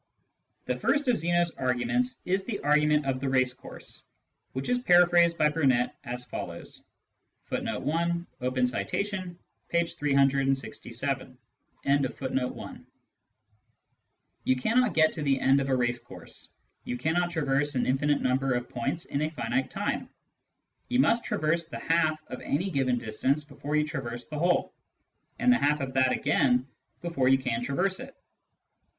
[0.65, 4.03] The first of Zeno's arguments is the argument of the race course,
[4.53, 6.83] which is paraphrased by Burnet as follows:
[7.51, 9.35] ^
[14.43, 16.49] "You cannot get to the end of a race course.
[16.87, 20.09] Yqu cannot traverse an infinite number of points in a finite time.
[20.89, 24.73] You must traverse the half of any given distance before you traverse the whole,
[25.37, 26.65] and the half of that again
[27.03, 28.15] before you can traverse it.